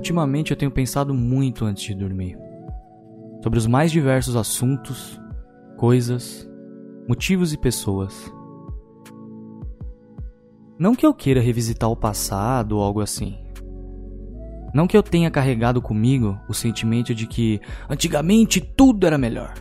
Ultimamente 0.00 0.50
eu 0.50 0.56
tenho 0.56 0.70
pensado 0.70 1.12
muito 1.12 1.62
antes 1.66 1.84
de 1.84 1.94
dormir. 1.94 2.34
Sobre 3.42 3.58
os 3.58 3.66
mais 3.66 3.92
diversos 3.92 4.34
assuntos, 4.34 5.20
coisas, 5.76 6.48
motivos 7.06 7.52
e 7.52 7.58
pessoas. 7.58 8.32
Não 10.78 10.94
que 10.94 11.04
eu 11.04 11.12
queira 11.12 11.42
revisitar 11.42 11.90
o 11.90 11.96
passado 11.96 12.78
ou 12.78 12.82
algo 12.82 13.02
assim. 13.02 13.44
Não 14.72 14.86
que 14.86 14.96
eu 14.96 15.02
tenha 15.02 15.30
carregado 15.30 15.82
comigo 15.82 16.40
o 16.48 16.54
sentimento 16.54 17.14
de 17.14 17.26
que 17.26 17.60
antigamente 17.86 18.58
tudo 18.58 19.06
era 19.06 19.18
melhor. 19.18 19.52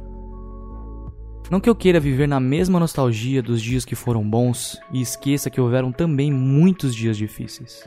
Não 1.51 1.59
que 1.59 1.69
eu 1.69 1.75
queira 1.75 1.99
viver 1.99 2.29
na 2.29 2.39
mesma 2.39 2.79
nostalgia 2.79 3.43
dos 3.43 3.61
dias 3.61 3.83
que 3.83 3.93
foram 3.93 4.23
bons 4.23 4.79
e 4.93 5.01
esqueça 5.01 5.49
que 5.49 5.59
houveram 5.59 5.91
também 5.91 6.31
muitos 6.31 6.95
dias 6.95 7.17
difíceis. 7.17 7.85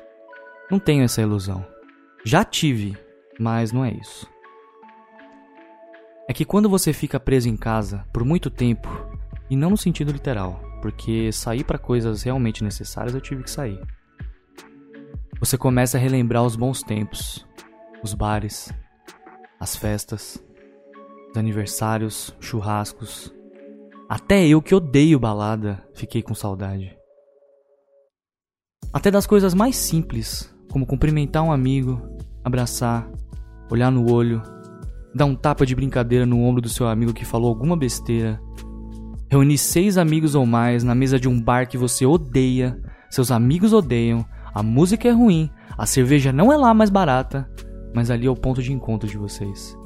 Não 0.71 0.79
tenho 0.79 1.03
essa 1.03 1.23
ilusão. 1.23 1.72
Já 2.25 2.45
tive, 2.45 2.97
mas 3.39 3.73
não 3.73 3.85
é 3.85 3.93
isso. 3.93 4.31
É 6.29 6.33
que 6.33 6.45
quando 6.45 6.69
você 6.69 6.93
fica 6.93 7.19
preso 7.19 7.49
em 7.49 7.57
casa 7.57 8.07
por 8.13 8.25
muito 8.25 8.49
tempo, 8.49 8.89
e 9.51 9.57
não 9.57 9.71
no 9.71 9.77
sentido 9.77 10.13
literal, 10.13 10.61
porque 10.81 11.33
sair 11.33 11.65
para 11.65 11.79
coisas 11.79 12.23
realmente 12.23 12.65
necessárias 12.65 13.15
eu 13.15 13.21
tive 13.21 13.43
que 13.43 13.51
sair. 13.51 13.81
Você 15.41 15.59
começa 15.59 15.99
a 15.99 16.01
relembrar 16.01 16.45
os 16.45 16.55
bons 16.55 16.83
tempos, 16.83 17.47
os 18.03 18.15
bares, 18.15 18.73
as 19.59 19.75
festas, 19.75 20.43
os 21.31 21.37
aniversários, 21.37 22.35
churrascos, 22.41 23.35
até 24.09 24.47
eu 24.47 24.63
que 24.63 24.75
odeio 24.75 25.19
balada 25.19 25.83
fiquei 25.95 26.23
com 26.23 26.35
saudade. 26.35 26.97
Até 28.93 29.11
das 29.11 29.27
coisas 29.27 29.55
mais 29.55 29.75
simples, 29.75 30.55
como 30.73 30.87
cumprimentar 30.87 31.43
um 31.43 31.53
amigo, 31.53 32.01
abraçar, 32.43 33.07
olhar 33.71 33.93
no 33.93 34.11
olho, 34.11 34.43
dar 35.15 35.27
um 35.27 35.35
tapa 35.35 35.67
de 35.67 35.75
brincadeira 35.75 36.25
no 36.25 36.43
ombro 36.43 36.63
do 36.63 36.69
seu 36.69 36.89
amigo 36.89 37.13
que 37.13 37.27
falou 37.27 37.51
alguma 37.51 37.77
besteira, 37.77 38.41
reunir 39.31 39.59
seis 39.59 39.99
amigos 39.99 40.35
ou 40.35 40.47
mais 40.47 40.83
na 40.83 40.95
mesa 40.95 41.21
de 41.21 41.29
um 41.29 41.41
bar 41.41 41.69
que 41.69 41.77
você 41.77 42.07
odeia, 42.07 42.81
seus 43.11 43.31
amigos 43.31 43.75
odeiam, 43.75 44.25
a 44.55 44.63
música 44.63 45.07
é 45.07 45.13
ruim, 45.13 45.51
a 45.77 45.85
cerveja 45.85 46.33
não 46.33 46.51
é 46.51 46.57
lá 46.57 46.73
mais 46.73 46.89
barata, 46.89 47.49
mas 47.95 48.11
ali 48.11 48.27
é 48.27 48.31
o 48.31 48.37
ponto 48.37 48.63
de 48.63 48.73
encontro 48.73 49.09
de 49.09 49.19
vocês. 49.19 49.77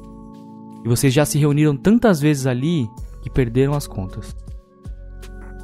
E 0.85 0.87
vocês 0.87 1.13
já 1.13 1.25
se 1.25 1.37
reuniram 1.37 1.75
tantas 1.75 2.21
vezes 2.21 2.47
ali 2.47 2.87
e 3.25 3.29
perderam 3.29 3.73
as 3.73 3.87
contas. 3.87 4.33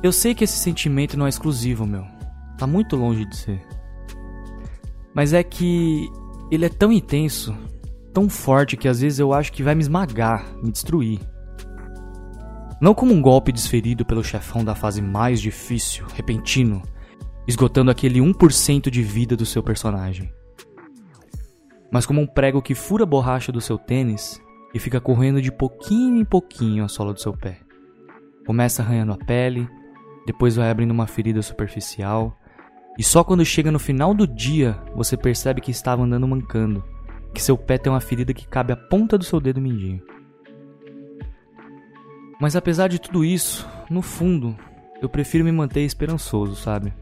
Eu 0.04 0.12
sei 0.12 0.36
que 0.36 0.44
esse 0.44 0.58
sentimento 0.60 1.18
não 1.18 1.26
é 1.26 1.30
exclusivo, 1.30 1.86
meu. 1.86 2.04
Tá 2.58 2.68
muito 2.68 2.98
longe 2.98 3.24
de 3.26 3.38
ser. 3.38 3.73
Mas 5.14 5.34
é 5.34 5.44
que 5.44 6.10
ele 6.52 6.66
é 6.66 6.70
tão 6.70 6.92
intenso, 6.92 7.56
tão 8.14 8.30
forte 8.30 8.78
que 8.78 8.88
às 8.88 9.02
vezes 9.02 9.20
eu 9.20 9.34
acho 9.34 9.52
que 9.52 9.64
vai 9.64 9.76
me 9.76 9.82
esmagar, 9.82 10.46
me 10.62 10.72
destruir. 10.72 11.20
Não 12.82 12.94
como 12.94 13.14
um 13.14 13.22
golpe 13.22 13.52
desferido 13.52 14.06
pelo 14.06 14.24
chefão 14.24 14.64
da 14.64 14.76
fase 14.76 15.02
mais 15.02 15.40
difícil, 15.40 16.06
repentino, 16.14 16.82
esgotando 17.48 17.92
aquele 17.92 18.20
1% 18.20 18.90
de 18.90 19.02
vida 19.02 19.36
do 19.36 19.46
seu 19.46 19.64
personagem. 19.64 20.34
Mas 21.92 22.06
como 22.06 22.20
um 22.20 22.28
prego 22.28 22.62
que 22.62 22.76
fura 22.76 23.04
a 23.04 23.08
borracha 23.08 23.52
do 23.52 23.62
seu 23.62 23.78
tênis 23.78 24.42
e 24.74 24.80
fica 24.80 25.00
correndo 25.00 25.42
de 25.42 25.52
pouquinho 25.52 26.18
em 26.18 26.26
pouquinho 26.26 26.84
a 26.84 26.88
sola 26.88 27.14
do 27.14 27.22
seu 27.22 27.32
pé. 27.34 27.60
Começa 28.46 28.82
arranhando 28.82 29.14
a 29.14 29.18
pele, 29.18 29.70
depois 30.26 30.56
vai 30.56 30.70
abrindo 30.70 30.92
uma 30.92 31.08
ferida 31.08 31.42
superficial, 31.42 32.38
e 32.98 33.04
só 33.04 33.24
quando 33.24 33.44
chega 33.44 33.72
no 33.72 33.80
final 33.80 34.14
do 34.14 34.28
dia 34.28 34.78
você 34.96 35.18
percebe 35.18 35.62
que 35.62 35.72
estava 35.72 36.04
andando 36.04 36.28
mancando, 36.28 36.84
que 37.34 37.42
seu 37.42 37.58
pé 37.58 37.78
tem 37.78 37.92
uma 37.92 38.02
ferida 38.02 38.34
que 38.34 38.48
cabe 38.48 38.72
à 38.74 38.76
ponta 38.76 39.18
do 39.18 39.24
seu 39.24 39.40
dedo 39.40 39.62
mindinho. 39.62 40.02
Mas 42.40 42.56
apesar 42.56 42.88
de 42.88 43.00
tudo 43.00 43.24
isso, 43.24 43.68
no 43.90 44.02
fundo, 44.02 44.56
eu 45.02 45.10
prefiro 45.10 45.44
me 45.44 45.52
manter 45.52 45.82
esperançoso, 45.82 46.56
sabe? 46.56 46.94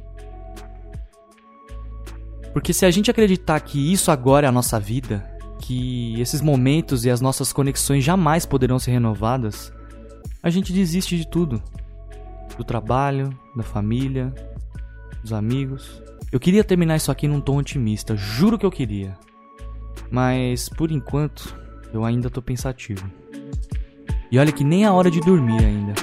Porque 2.53 2.73
se 2.73 2.85
a 2.85 2.91
gente 2.91 3.09
acreditar 3.09 3.59
que 3.61 3.91
isso 3.91 4.11
agora 4.11 4.45
é 4.45 4.49
a 4.49 4.51
nossa 4.51 4.79
vida, 4.79 5.25
que 5.59 6.19
esses 6.19 6.41
momentos 6.41 7.05
e 7.05 7.09
as 7.09 7.21
nossas 7.21 7.53
conexões 7.53 8.03
jamais 8.03 8.45
poderão 8.45 8.77
ser 8.77 8.91
renovadas, 8.91 9.73
a 10.43 10.49
gente 10.49 10.73
desiste 10.73 11.17
de 11.17 11.27
tudo. 11.27 11.61
Do 12.57 12.63
trabalho, 12.63 13.29
da 13.55 13.63
família, 13.63 14.33
dos 15.21 15.33
amigos. 15.33 16.01
Eu 16.31 16.39
queria 16.39 16.63
terminar 16.63 16.95
isso 16.95 17.11
aqui 17.11 17.27
num 17.27 17.41
tom 17.41 17.57
otimista, 17.57 18.15
juro 18.15 18.57
que 18.57 18.65
eu 18.65 18.71
queria. 18.71 19.17
Mas 20.09 20.69
por 20.69 20.91
enquanto, 20.91 21.55
eu 21.93 22.05
ainda 22.05 22.29
tô 22.29 22.41
pensativo. 22.41 23.09
E 24.31 24.39
olha 24.39 24.51
que 24.51 24.63
nem 24.63 24.85
a 24.85 24.93
hora 24.93 25.11
de 25.11 25.19
dormir 25.19 25.63
ainda. 25.63 25.93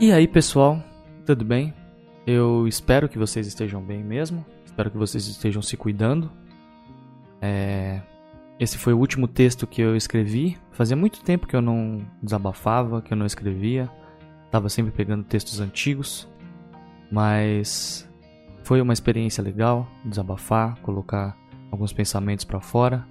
E 0.00 0.12
aí, 0.12 0.28
pessoal, 0.28 0.80
tudo 1.26 1.44
bem? 1.44 1.74
Eu 2.24 2.68
espero 2.68 3.08
que 3.08 3.18
vocês 3.18 3.48
estejam 3.48 3.82
bem 3.82 4.00
mesmo. 4.00 4.46
Espero 4.64 4.92
que 4.92 4.96
vocês 4.96 5.26
estejam 5.26 5.60
se 5.60 5.76
cuidando. 5.76 6.30
É... 7.42 8.00
Esse 8.60 8.78
foi 8.78 8.92
o 8.92 8.98
último 8.98 9.26
texto 9.26 9.66
que 9.66 9.82
eu 9.82 9.96
escrevi. 9.96 10.56
Fazia 10.70 10.96
muito 10.96 11.20
tempo 11.24 11.48
que 11.48 11.56
eu 11.56 11.60
não 11.60 12.06
desabafava, 12.22 13.02
que 13.02 13.12
eu 13.12 13.16
não 13.16 13.26
escrevia. 13.26 13.90
Tava 14.52 14.68
sempre 14.68 14.92
pegando 14.92 15.24
textos 15.24 15.58
antigos. 15.58 16.28
Mas 17.10 18.08
foi 18.62 18.80
uma 18.80 18.92
experiência 18.92 19.42
legal 19.42 19.88
desabafar, 20.04 20.78
colocar 20.80 21.36
alguns 21.72 21.92
pensamentos 21.92 22.44
para 22.44 22.60
fora. 22.60 23.04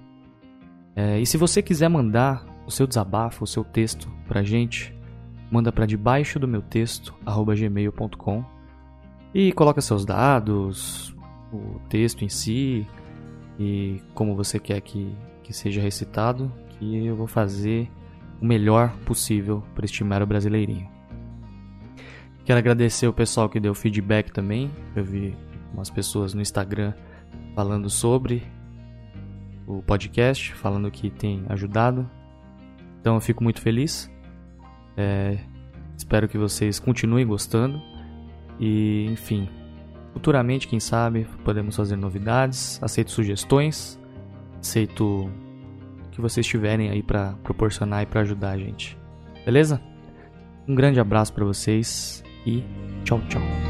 É... 0.96 1.20
E 1.20 1.26
se 1.26 1.36
você 1.36 1.60
quiser 1.60 1.90
mandar 1.90 2.46
o 2.66 2.70
seu 2.70 2.86
desabafo, 2.86 3.44
o 3.44 3.46
seu 3.46 3.62
texto 3.62 4.10
pra 4.26 4.42
gente, 4.42 4.97
manda 5.50 5.72
para 5.72 5.86
debaixo 5.86 6.38
do 6.38 6.46
meu 6.46 6.62
texto 6.62 7.14
gmail.com 7.24 8.44
e 9.34 9.52
coloca 9.52 9.80
seus 9.80 10.04
dados, 10.04 11.14
o 11.52 11.78
texto 11.88 12.24
em 12.24 12.28
si 12.28 12.86
e 13.58 14.00
como 14.14 14.34
você 14.34 14.58
quer 14.58 14.80
que, 14.80 15.14
que 15.42 15.52
seja 15.52 15.80
recitado, 15.80 16.52
que 16.70 17.06
eu 17.06 17.16
vou 17.16 17.26
fazer 17.26 17.90
o 18.40 18.46
melhor 18.46 18.96
possível 19.04 19.62
para 19.74 19.84
este 19.84 20.04
mero 20.04 20.26
brasileirinho. 20.26 20.88
Quero 22.44 22.58
agradecer 22.58 23.06
o 23.06 23.12
pessoal 23.12 23.48
que 23.48 23.60
deu 23.60 23.74
feedback 23.74 24.32
também. 24.32 24.70
Eu 24.96 25.04
vi 25.04 25.36
umas 25.74 25.90
pessoas 25.90 26.32
no 26.32 26.40
Instagram 26.40 26.94
falando 27.54 27.90
sobre 27.90 28.42
o 29.66 29.82
podcast, 29.82 30.54
falando 30.54 30.90
que 30.90 31.10
tem 31.10 31.44
ajudado. 31.48 32.08
Então 33.00 33.16
eu 33.16 33.20
fico 33.20 33.44
muito 33.44 33.60
feliz. 33.60 34.10
É, 34.98 35.38
espero 35.96 36.28
que 36.28 36.36
vocês 36.36 36.80
continuem 36.80 37.24
gostando. 37.24 37.80
E, 38.58 39.06
enfim, 39.06 39.48
futuramente, 40.12 40.66
quem 40.66 40.80
sabe, 40.80 41.24
podemos 41.44 41.76
fazer 41.76 41.94
novidades. 41.94 42.82
Aceito 42.82 43.12
sugestões. 43.12 43.98
Aceito 44.60 45.04
o 45.04 46.10
que 46.10 46.20
vocês 46.20 46.44
tiverem 46.44 46.90
aí 46.90 47.02
para 47.02 47.34
proporcionar 47.44 48.02
e 48.02 48.06
para 48.06 48.22
ajudar 48.22 48.50
a 48.50 48.58
gente. 48.58 48.98
Beleza? 49.44 49.80
Um 50.66 50.74
grande 50.74 50.98
abraço 50.98 51.32
para 51.32 51.44
vocês 51.44 52.24
e 52.44 52.64
tchau, 53.04 53.20
tchau. 53.28 53.67